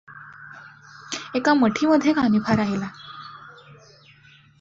एका 1.35 1.53
मठीमध्यें 1.53 2.13
कानिफा 2.13 2.55
राहिला. 2.55 2.87